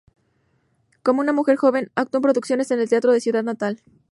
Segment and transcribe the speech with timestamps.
[1.03, 3.83] Como una mujer joven, actuó en producciones en el teatro de su ciudad natal.